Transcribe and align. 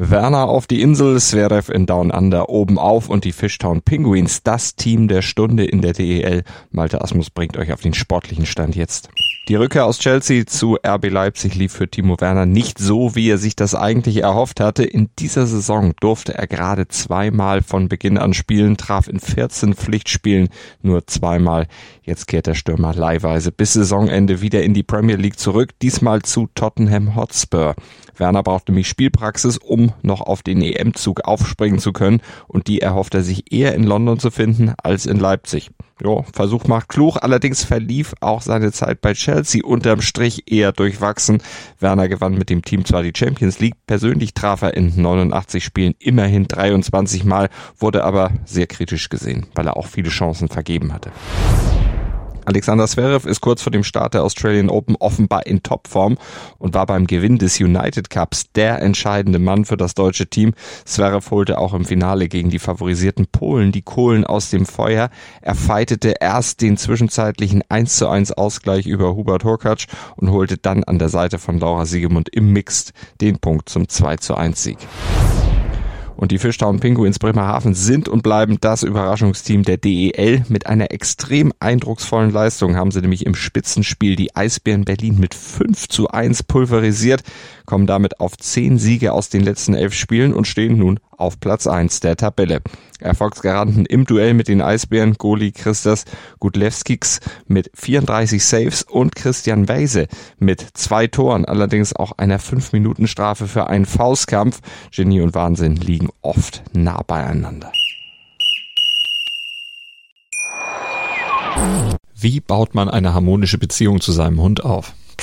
Werner 0.00 0.44
auf 0.44 0.68
die 0.68 0.80
Insel, 0.80 1.18
Zverev 1.18 1.72
in 1.72 1.84
Down 1.84 2.12
Under 2.12 2.50
oben 2.50 2.78
auf 2.78 3.08
und 3.08 3.24
die 3.24 3.32
Fishtown 3.32 3.82
Penguins, 3.82 4.44
das 4.44 4.76
Team 4.76 5.08
der 5.08 5.22
Stunde 5.22 5.64
in 5.64 5.82
der 5.82 5.92
DEL. 5.92 6.44
Malte 6.70 7.02
Asmus 7.02 7.30
bringt 7.30 7.56
euch 7.56 7.72
auf 7.72 7.80
den 7.80 7.94
sportlichen 7.94 8.46
Stand 8.46 8.76
jetzt. 8.76 9.08
Die 9.48 9.56
Rückkehr 9.56 9.86
aus 9.86 9.98
Chelsea 9.98 10.46
zu 10.46 10.76
RB 10.86 11.10
Leipzig 11.10 11.54
lief 11.56 11.72
für 11.72 11.88
Timo 11.88 12.20
Werner 12.20 12.46
nicht 12.46 12.78
so, 12.78 13.16
wie 13.16 13.30
er 13.30 13.38
sich 13.38 13.56
das 13.56 13.74
eigentlich 13.74 14.18
erhofft 14.18 14.60
hatte. 14.60 14.84
In 14.84 15.08
dieser 15.18 15.46
Saison 15.46 15.94
durfte 16.00 16.34
er 16.34 16.46
gerade 16.46 16.86
zweimal 16.86 17.62
von 17.62 17.88
Beginn 17.88 18.18
an 18.18 18.34
spielen, 18.34 18.76
traf 18.76 19.08
in 19.08 19.18
14 19.18 19.74
Pflichtspielen 19.74 20.50
nur 20.82 21.06
zweimal. 21.06 21.66
Jetzt 22.02 22.28
kehrt 22.28 22.46
der 22.46 22.54
Stürmer 22.54 22.94
leihweise 22.94 23.50
bis 23.50 23.72
Saisonende 23.72 24.42
wieder 24.42 24.62
in 24.62 24.74
die 24.74 24.82
Premier 24.82 25.16
League 25.16 25.38
zurück, 25.38 25.70
diesmal 25.80 26.22
zu 26.22 26.48
Tottenham 26.54 27.16
Hotspur. 27.16 27.74
Werner 28.18 28.42
braucht 28.42 28.68
nämlich 28.68 28.88
Spielpraxis, 28.88 29.58
um 29.58 29.87
noch 30.02 30.20
auf 30.20 30.42
den 30.42 30.62
EM-Zug 30.62 31.22
aufspringen 31.22 31.78
zu 31.78 31.92
können 31.92 32.20
und 32.46 32.66
die 32.66 32.80
erhofft 32.80 33.14
er 33.14 33.22
sich 33.22 33.52
eher 33.52 33.74
in 33.74 33.84
London 33.84 34.18
zu 34.18 34.30
finden 34.30 34.74
als 34.82 35.06
in 35.06 35.18
Leipzig. 35.18 35.70
Jo, 36.00 36.24
Versuch 36.32 36.66
macht 36.68 36.88
klug, 36.88 37.16
allerdings 37.20 37.64
verlief 37.64 38.14
auch 38.20 38.40
seine 38.40 38.70
Zeit 38.70 39.00
bei 39.00 39.14
Chelsea 39.14 39.64
unterm 39.64 40.00
Strich 40.00 40.44
eher 40.50 40.70
durchwachsen. 40.70 41.42
Werner 41.80 42.08
gewann 42.08 42.34
mit 42.34 42.50
dem 42.50 42.62
Team 42.62 42.84
zwar 42.84 43.02
die 43.02 43.12
Champions 43.16 43.58
League, 43.58 43.74
persönlich 43.86 44.32
traf 44.32 44.62
er 44.62 44.74
in 44.74 45.00
89 45.00 45.64
Spielen 45.64 45.94
immerhin 45.98 46.46
23 46.46 47.24
Mal, 47.24 47.48
wurde 47.78 48.04
aber 48.04 48.30
sehr 48.44 48.68
kritisch 48.68 49.08
gesehen, 49.08 49.46
weil 49.54 49.66
er 49.66 49.76
auch 49.76 49.86
viele 49.86 50.10
Chancen 50.10 50.48
vergeben 50.48 50.92
hatte. 50.92 51.10
Alexander 52.48 52.86
Zverev 52.86 53.28
ist 53.28 53.42
kurz 53.42 53.60
vor 53.60 53.72
dem 53.72 53.84
Start 53.84 54.14
der 54.14 54.24
Australian 54.24 54.70
Open 54.70 54.96
offenbar 54.96 55.46
in 55.46 55.62
Topform 55.62 56.16
und 56.56 56.72
war 56.72 56.86
beim 56.86 57.06
Gewinn 57.06 57.36
des 57.36 57.60
United 57.60 58.08
Cups 58.08 58.50
der 58.52 58.80
entscheidende 58.80 59.38
Mann 59.38 59.66
für 59.66 59.76
das 59.76 59.92
deutsche 59.94 60.28
Team. 60.28 60.54
Zverev 60.86 61.30
holte 61.30 61.58
auch 61.58 61.74
im 61.74 61.84
Finale 61.84 62.26
gegen 62.26 62.48
die 62.48 62.58
favorisierten 62.58 63.26
Polen 63.26 63.70
die 63.70 63.82
Kohlen 63.82 64.24
aus 64.24 64.48
dem 64.48 64.64
Feuer. 64.64 65.10
Er 65.42 65.54
feitete 65.54 66.14
erst 66.20 66.62
den 66.62 66.78
zwischenzeitlichen 66.78 67.64
1 67.68 67.98
zu 67.98 68.08
1 68.08 68.32
Ausgleich 68.32 68.86
über 68.86 69.14
Hubert 69.14 69.44
Hurkacz 69.44 69.84
und 70.16 70.30
holte 70.30 70.56
dann 70.56 70.84
an 70.84 70.98
der 70.98 71.10
Seite 71.10 71.38
von 71.38 71.60
Laura 71.60 71.84
Siegemund 71.84 72.30
im 72.30 72.54
Mixed 72.54 72.94
den 73.20 73.40
Punkt 73.40 73.68
zum 73.68 73.90
2 73.90 74.16
zu 74.16 74.34
1 74.34 74.62
Sieg. 74.62 74.78
Und 76.18 76.32
die 76.32 76.38
Fishtown 76.38 76.80
Pinguins 76.80 77.20
Bremerhaven 77.20 77.74
sind 77.74 78.08
und 78.08 78.24
bleiben 78.24 78.58
das 78.60 78.82
Überraschungsteam 78.82 79.62
der 79.62 79.76
DEL. 79.76 80.44
Mit 80.48 80.66
einer 80.66 80.90
extrem 80.90 81.52
eindrucksvollen 81.60 82.32
Leistung 82.32 82.74
haben 82.74 82.90
sie 82.90 83.00
nämlich 83.00 83.24
im 83.24 83.36
Spitzenspiel 83.36 84.16
die 84.16 84.34
Eisbären 84.34 84.84
Berlin 84.84 85.20
mit 85.20 85.32
5 85.32 85.86
zu 85.86 86.08
1 86.08 86.42
pulverisiert, 86.42 87.22
kommen 87.66 87.86
damit 87.86 88.18
auf 88.18 88.36
10 88.36 88.78
Siege 88.78 89.12
aus 89.12 89.28
den 89.28 89.44
letzten 89.44 89.74
elf 89.74 89.94
Spielen 89.94 90.34
und 90.34 90.48
stehen 90.48 90.76
nun 90.76 90.98
auf 91.18 91.40
Platz 91.40 91.66
1 91.66 92.00
der 92.00 92.16
Tabelle. 92.16 92.62
Erfolgsgaranten 93.00 93.84
im 93.84 94.06
Duell 94.06 94.34
mit 94.34 94.48
den 94.48 94.62
Eisbären 94.62 95.14
Goli 95.14 95.52
Christas 95.52 96.04
Gudlewskis 96.38 97.20
mit 97.46 97.70
34 97.74 98.42
Saves 98.42 98.82
und 98.82 99.14
Christian 99.14 99.68
Weise 99.68 100.06
mit 100.38 100.64
zwei 100.74 101.06
Toren, 101.06 101.44
allerdings 101.44 101.94
auch 101.94 102.12
einer 102.16 102.40
5-Minuten-Strafe 102.40 103.46
für 103.46 103.66
einen 103.66 103.84
Faustkampf. 103.84 104.60
Genie 104.90 105.20
und 105.20 105.34
Wahnsinn 105.34 105.76
liegen 105.76 106.08
oft 106.22 106.62
nah 106.72 107.02
beieinander. 107.02 107.72
Wie 112.14 112.40
baut 112.40 112.74
man 112.74 112.88
eine 112.88 113.14
harmonische 113.14 113.58
Beziehung 113.58 114.00
zu 114.00 114.12
seinem 114.12 114.40
Hund 114.40 114.64
auf? 114.64 114.94